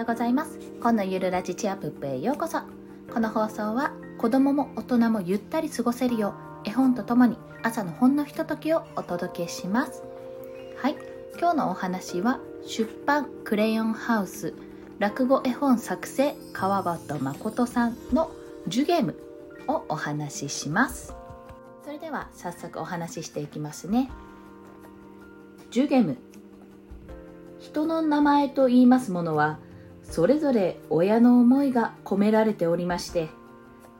[0.00, 0.58] ようございます。
[0.80, 2.60] 今のゆるラジチアプップへようこそ。
[3.12, 6.34] この放送は子供も大人もゆったり過ごせるよ
[6.64, 10.02] う絵本とともに朝のほんのひとときをお届けします。
[10.78, 10.96] はい。
[11.38, 14.54] 今日のお話は出版クレヨンハウス
[14.98, 18.30] 落語絵本作成川端誠さんの
[18.68, 19.16] ジュゲーム
[19.68, 21.14] をお話しします。
[21.84, 24.10] それでは早速お話ししていきますね。
[25.70, 26.16] ジュゲム。
[27.58, 29.58] 人の名前と言いますものは
[30.10, 33.28] それぞれ親の思いが込められておりまして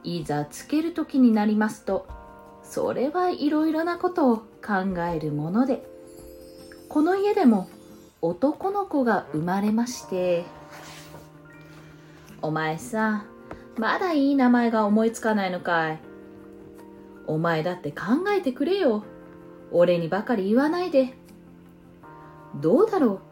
[0.02, 2.06] いざつける時になりますと
[2.62, 5.82] それはいろいろなことを考えるもので
[6.88, 7.68] この家でも
[8.20, 10.44] 男の子が生まれまして
[12.42, 13.24] お前さ
[13.80, 16.00] まだいい名前が思いつかないのかい。
[17.26, 19.04] お前だって考えてくれよ。
[19.72, 21.14] 俺にばかり言わないで。
[22.56, 23.22] どうだろ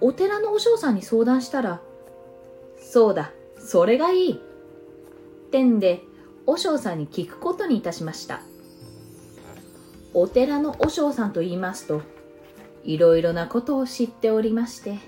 [0.00, 0.06] う。
[0.06, 1.82] お寺の和尚さんに相談したら
[2.80, 4.32] そうだそれがいい。
[4.32, 6.02] ってんで
[6.46, 8.42] 和尚さんに聞くことにいたしました。
[10.14, 12.02] お寺の和尚さんと言いますと
[12.82, 14.98] いろいろなことを知っておりまして。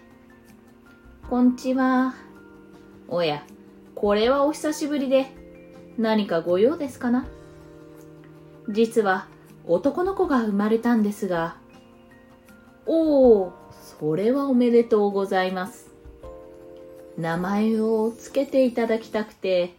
[1.28, 2.14] こんちは。
[3.08, 3.44] おや
[3.94, 5.26] これはお久しぶりで
[5.98, 7.26] 何かご用ですかな？
[8.68, 9.26] 実は
[9.66, 11.56] 男の子が生まれたんですが。
[12.86, 13.52] おお
[14.00, 15.89] それはおめでとうございます。
[17.20, 19.74] 名前を付けていただきたくて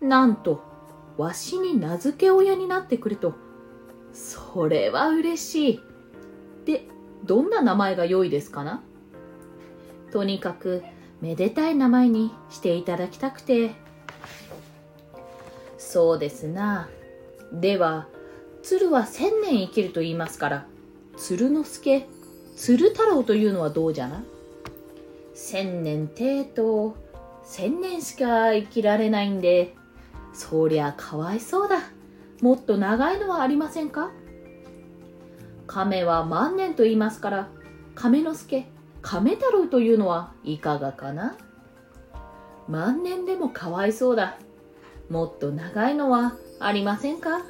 [0.00, 0.62] なんと
[1.18, 3.34] わしに名付け親になってくれと。
[4.14, 5.80] それは嬉しい。
[6.64, 6.86] で
[7.24, 8.82] どんな名前が良いですかな？
[10.10, 10.82] とにかく
[11.20, 13.72] めでたい名前にしていただきたくて。
[15.76, 16.88] そうですな。
[17.52, 18.06] では
[18.62, 20.66] 鶴は千年生きると言いますから
[21.16, 22.06] 鶴之助
[22.56, 24.24] 鶴太郎というのはどうじゃな？
[25.38, 26.96] 千年程度
[27.44, 29.74] 千年しか生きられないんで
[30.32, 31.80] そりゃかわいそうだ。
[32.40, 34.10] もっと長いのはありませんか？
[35.66, 37.48] 亀は万年と言いますから
[37.94, 38.66] 亀之助
[39.02, 41.36] 亀太郎というのはいかがかな？
[42.66, 44.38] 万年でもかわいそうだ。
[45.10, 47.42] もっと長いのはありませんか？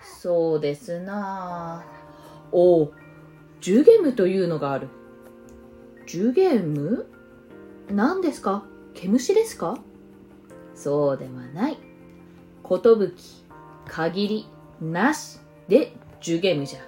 [0.00, 1.84] そうですな。
[2.52, 2.92] おお
[3.60, 4.88] ジュゲムというのがある。
[6.08, 7.06] ジュゲム？
[7.90, 8.64] 何ですか？
[8.94, 9.76] 毛虫ですか？
[10.74, 11.76] そうではない。
[12.66, 13.14] 寿
[13.86, 14.46] 限り
[14.80, 15.38] なし
[15.68, 15.92] で
[16.22, 16.80] ジュゲムじゃ。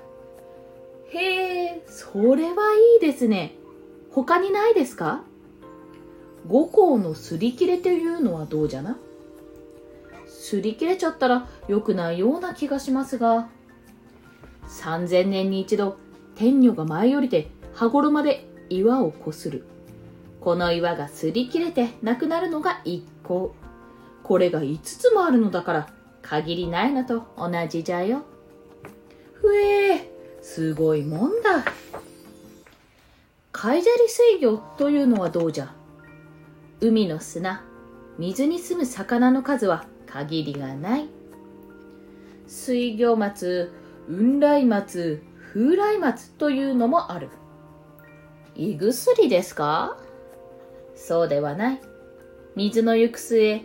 [1.11, 3.57] へえそれはいいですね。
[4.11, 5.23] 他にないですか？
[6.49, 8.97] 五行のすり切れというのはどうじゃな？
[10.29, 13.51] 擦り切れちゃったら良くないような気がしますが。
[14.67, 15.99] 3000年に一度
[16.37, 19.65] 天女が舞い降りて羽衣で岩をこする。
[20.41, 23.55] この岩が擦り切れてなくなるのが一向
[24.23, 25.89] これが5つもあるのだから
[26.23, 28.23] 限りないのと同じじゃよ。
[29.35, 30.01] ふえー
[30.43, 31.65] すごいもんだ。
[33.53, 35.75] 海砂利水魚というのはどうじゃ？
[36.81, 37.63] 海の砂
[38.19, 41.09] 水に住む魚の数は限りがない。
[42.47, 43.73] 水魚松
[44.07, 47.29] 雲来松風来松というのもある。
[48.55, 49.97] 胃薬ですか？
[50.95, 51.81] そうではない。
[52.57, 53.63] 水の行く末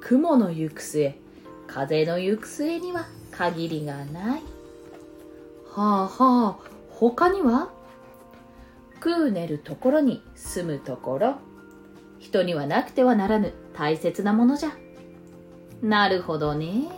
[0.00, 1.18] 雲の行く末
[1.66, 4.42] 風の行く末には限りがない。
[5.74, 6.58] はあはあ
[6.90, 7.70] 他には？
[8.94, 11.36] 食う寝るところに住むところ。
[12.18, 14.72] 人にはなくてはならぬ大切なものじゃ。
[15.82, 16.88] なるほどね。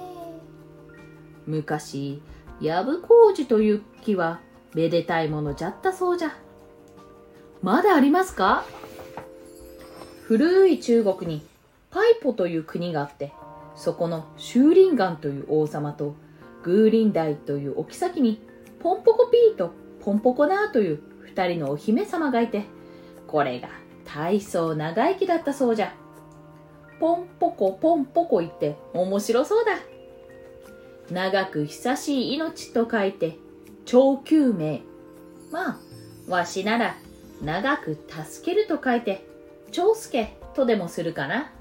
[1.46, 2.22] 昔、
[2.60, 4.40] ヤブコウジという木は
[4.74, 6.34] めでたいものじゃったそうじゃ。
[7.62, 8.64] まだありますか？
[10.22, 11.42] 古い中国に
[11.90, 13.32] パイポという国があって、
[13.76, 16.14] そこのシューリンガンという王様と
[16.62, 18.40] グーリンダイというお妃に
[18.80, 19.72] ポンポコピーと
[20.02, 22.64] ポンポコナーという二人のお姫様がいて、
[23.26, 23.68] これが
[24.04, 25.92] 大層長生きだったそうじゃ。
[26.98, 29.72] ポンポコポンポコ言って面白そうだ。
[31.10, 33.36] 長く久しい命と書いて、
[33.84, 34.82] 長久命。
[35.50, 35.78] まあ、
[36.28, 36.96] わしなら
[37.42, 39.26] 長く助けると書いて、
[39.72, 41.52] 長介とでもするかな？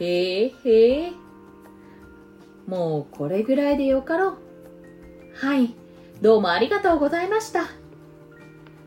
[0.00, 1.12] へえへえ。
[2.66, 4.36] もうこれぐらいでよかろう。
[5.34, 5.74] はい、
[6.20, 7.64] どうもありがとうございました。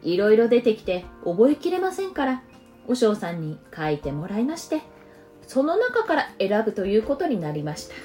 [0.03, 2.43] いろいろ出てきて覚えきれませんから、
[2.87, 4.81] お嬢さんに書いてもらいまして。
[5.47, 7.95] その中から選ぶということになりました。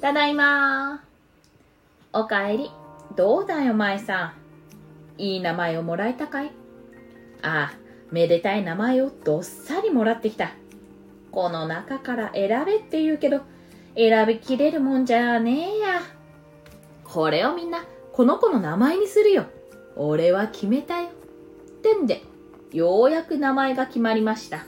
[0.00, 1.04] ただいま
[2.12, 2.70] おかえり。
[3.16, 4.39] どうだよ、舞さん。
[5.20, 6.50] いい名前をもらえたかい？
[7.42, 7.78] ああ、
[8.10, 10.52] めでたい名前をどっさりもらってきた。
[11.30, 13.42] この中から選べって言うけど、
[13.94, 16.00] 選びきれるもんじゃねえや。
[17.04, 19.44] これをみんな、この子の名前にするよ。
[19.94, 21.08] 俺は決めたよ。
[21.08, 21.10] っ
[21.82, 22.22] てんで、
[22.72, 24.64] ようやく名前が決まりました。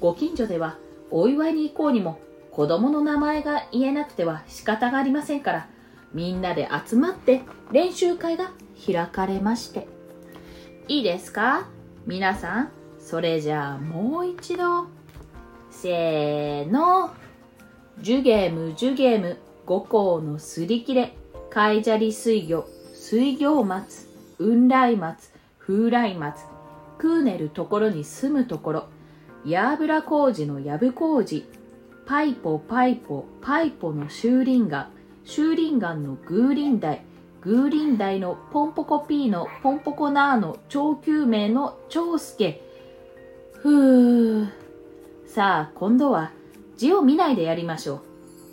[0.00, 0.76] ご近所では、
[1.10, 2.20] お祝いに行こうにも、
[2.52, 5.68] 子供の名前が言えなくては仕方がありませんから、
[6.12, 8.50] みんなで集まって練習会が
[8.86, 9.86] 開かれまして。
[10.88, 11.68] いいですか？
[12.06, 14.86] 皆さん、それじゃあもう一度。
[15.70, 17.10] せーの。
[18.00, 21.16] ジュゲーム、ジュゲーム、五校のすり切れ、
[21.50, 22.64] 海砂利水魚、
[22.94, 24.06] 水魚松、
[24.38, 26.44] 雲来松、風来松、
[26.96, 28.88] クーネルところに住むところ、
[29.44, 31.44] ヤーブラ工事のヤブ工事、
[32.06, 34.90] パイポパイポパイポのシューリンガ、
[35.28, 37.02] シューリンガンのグーリンダイ、
[37.42, 42.62] グーリンダイのポンポコピーのポンポコナーの長久名の長介。
[43.52, 44.48] ふー。
[45.26, 46.32] さあ、今度は
[46.78, 48.00] 字を見ないでやりましょう。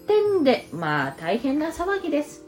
[0.06, 2.44] てんで、まあ大変な騒ぎです。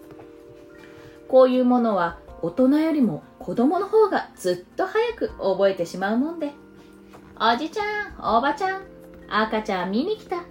[1.30, 6.52] こういうものは大人よりも子供の方がずっと早く覚えてしまうもんで。
[7.40, 8.82] おじちゃん、おばちゃん、
[9.30, 10.44] 赤ちゃん見に来た。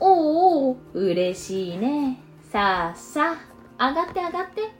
[0.00, 2.23] おお、嬉しいね。
[2.54, 3.36] さあさ
[3.78, 4.70] あ、上がって上がって。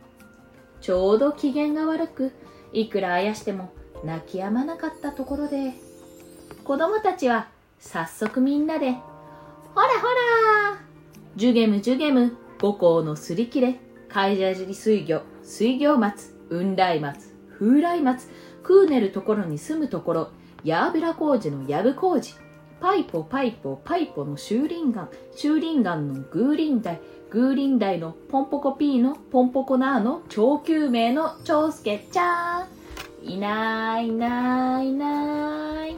[0.80, 2.32] ちょうど機嫌が悪く、
[2.72, 3.72] いくらあやしても
[4.04, 5.72] 泣き止まなかったところで、
[6.62, 7.48] 子供たちは
[7.80, 9.00] 早速みんなで、ほ
[9.80, 10.78] らほら。
[11.34, 18.28] ジュゲムジュゲム、五校のすり切れ、海砂尻水魚、水魚松、雲来松、風来松、
[18.62, 20.28] クーネルところに住むところ、
[20.62, 22.34] ヤーブラ工事のヤブ工事、
[22.84, 27.00] パイポパイポパイポのシューリンガン、シューリンガンのグーリンダイ、
[27.30, 32.66] グーリンダイのポンポコピーのポンポコナーの超救命の長介ちゃん。
[33.22, 35.96] いないいないいない。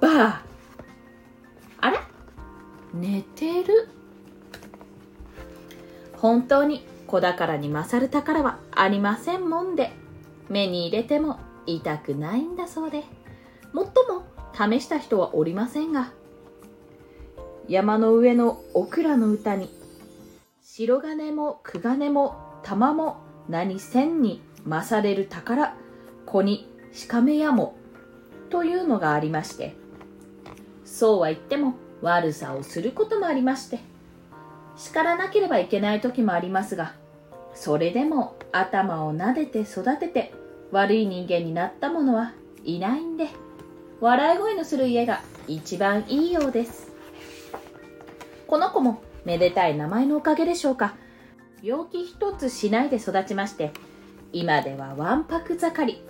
[0.00, 0.42] ばあ
[1.82, 1.98] あれ？
[2.94, 3.88] 寝てる。
[6.16, 9.92] 本当に子宝に勝る宝はありませんもんで、
[10.48, 13.04] 目に入れても痛くないんだそうで、
[13.74, 14.24] もっとも
[14.54, 16.10] 試した人はおりませんが、
[17.68, 19.70] 山の上のオクラの歌に、
[20.62, 23.18] 白金も九金も玉も
[23.48, 25.74] 何千に勝れる宝、
[26.26, 26.68] 子に
[27.08, 27.74] 鹿目やも、
[28.50, 29.74] というのがありまして、
[30.84, 33.78] そうは言っても悪さをすることもありまして、
[34.76, 36.94] 叱らなければいけない時もありますが、
[37.54, 40.32] それでも頭を撫でて育てて
[40.70, 42.32] 悪い人間になった者は
[42.64, 43.28] いないんで、
[44.00, 46.91] 笑い声のする家が一番いいようです。
[48.52, 50.94] この子もめでたい名前のおかげでしょうか。
[51.62, 53.72] 病気一つしないで育ちまして、
[54.30, 56.04] 今ではわんぱく盛り。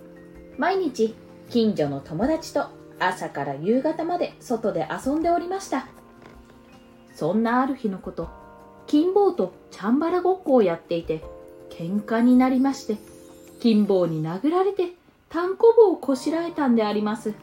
[0.59, 1.15] 毎日
[1.51, 2.67] 近所の友達と
[2.99, 5.87] 朝から夕方まで外で遊んでおりました。
[7.15, 8.29] そんなある日のこと、
[8.89, 11.23] 金棒とチャンバラごっこをやっていて、
[11.71, 12.97] 喧嘩になりまして、
[13.61, 14.89] 金棒に殴られて、
[15.29, 17.35] 単行棒をこしらえたんであります。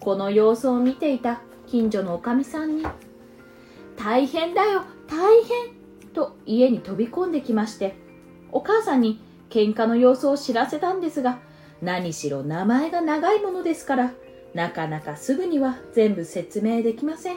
[0.00, 2.84] この様子を見ていた近所のおかみさんに、
[4.02, 7.94] 大変だよ、大変と家に飛び込んできまして、
[8.50, 11.38] お母さんに喧嘩の様子を知らせたんですが、
[11.80, 14.12] 何しろ名前が長いものですから、
[14.54, 17.36] なかなかすぐには全部説明できません。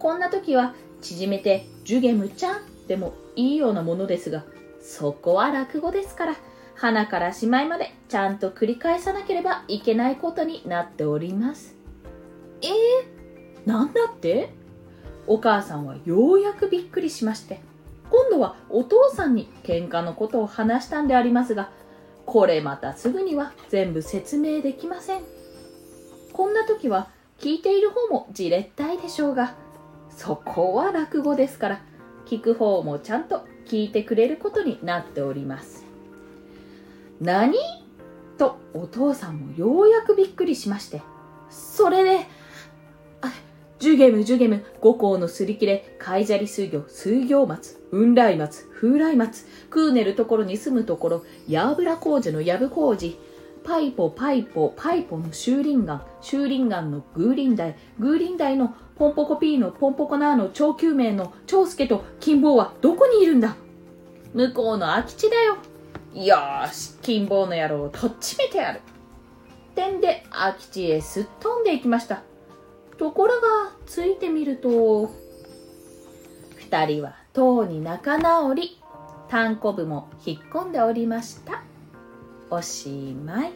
[0.00, 4.44] こんな時は縮めてジュゲムちゃんでもいいようなものですが、
[4.80, 6.36] そこは落語ですから、
[6.74, 11.76] 花からしまいまでちゃんと繰り返さなければいけないことになっております。
[12.62, 14.58] えー、なんだって？
[15.26, 17.60] お母さんはようやくびっくりしまして、
[18.10, 21.70] 今度はお父さんに喧嘩のことを話したんでありますが、
[22.26, 25.22] これまたすぐには全部説明できません。
[26.32, 27.08] こんな時は
[27.38, 29.54] 聞いている方もじれったいでしょうが、
[30.10, 31.82] そこは落語ですから、
[32.26, 35.84] 聞く方もちゃんと聞いてくれることになっております。
[37.20, 37.56] 何？
[38.38, 41.02] とお父さんもようやくびっくりしまして、
[41.50, 42.26] それで、
[43.80, 53.18] ジュゲムジュゲム、五校のすり切れ、海砂利水魚、水魚松、雲来松、風来松、クーネルところに住むところ、ヤーブラ工事のヤブ工事、
[53.64, 63.56] パイポパイポパイポのシューリンガン、シューリンガンのグーリンダイ、グーリンダイのポンポコピーのポンポコナーの超救命の長介と金棒はどこにいるんだ？
[64.34, 65.56] 向こうの空き地だよ。
[66.12, 66.36] よ
[66.70, 68.82] し、金棒の野郎をとっちめてやる。
[69.74, 72.24] てんで空き地へすっ飛んでいきました。
[73.00, 73.46] ところが、
[73.86, 75.10] ついてみると、
[76.58, 78.78] 二人はとうに仲直り、
[79.30, 81.62] 単行部も引っ込んでおりました。
[82.50, 82.90] おし
[83.24, 83.52] まい。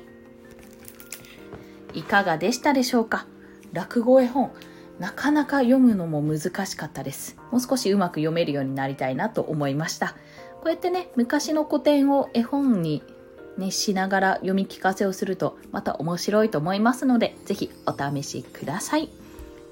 [1.92, 3.26] いかがでしたでしょうか？
[3.74, 4.50] 落語絵本
[4.98, 13.02] なかなか読むのも難しかったですもう少しうまく読めるようになりたいなと思いましたこうやってね昔の古典を絵本に
[13.58, 19.08] ね、しながら読み聞かせをするとまた面白いと思いますので、ぜひお試しください。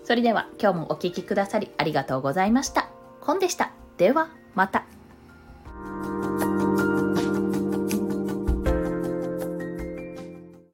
[0.04, 2.88] それでは今日もお聴きくださりありがとうございました。
[3.20, 3.72] コンでした。
[3.96, 4.91] ではまた。